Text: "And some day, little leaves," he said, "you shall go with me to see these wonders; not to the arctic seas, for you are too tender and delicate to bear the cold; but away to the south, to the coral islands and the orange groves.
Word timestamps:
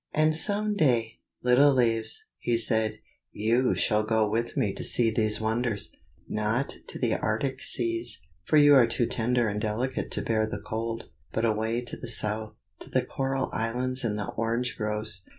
"And 0.15 0.35
some 0.35 0.75
day, 0.75 1.19
little 1.43 1.71
leaves," 1.75 2.25
he 2.39 2.57
said, 2.57 2.97
"you 3.31 3.75
shall 3.75 4.01
go 4.01 4.27
with 4.27 4.57
me 4.57 4.73
to 4.73 4.83
see 4.83 5.11
these 5.11 5.39
wonders; 5.39 5.95
not 6.27 6.73
to 6.87 6.97
the 6.97 7.15
arctic 7.19 7.61
seas, 7.61 8.25
for 8.45 8.57
you 8.57 8.73
are 8.73 8.87
too 8.87 9.05
tender 9.05 9.47
and 9.47 9.61
delicate 9.61 10.09
to 10.13 10.23
bear 10.23 10.47
the 10.47 10.57
cold; 10.57 11.11
but 11.31 11.45
away 11.45 11.81
to 11.81 11.97
the 11.97 12.07
south, 12.09 12.55
to 12.79 12.89
the 12.89 13.05
coral 13.05 13.51
islands 13.53 14.03
and 14.03 14.17
the 14.17 14.31
orange 14.31 14.75
groves. 14.75 15.23